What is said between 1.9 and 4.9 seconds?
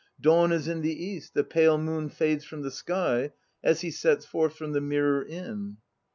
fades from the sky, as he sets forth from the